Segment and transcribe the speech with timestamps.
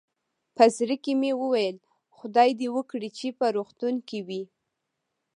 [0.55, 1.77] په زړه کې مې ویل،
[2.17, 4.43] خدای دې وکړي چې په روغتون کې وي.